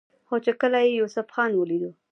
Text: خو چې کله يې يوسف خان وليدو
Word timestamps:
خو 0.27 0.35
چې 0.45 0.51
کله 0.61 0.77
يې 0.85 0.91
يوسف 0.99 1.27
خان 1.35 1.51
وليدو 1.55 1.91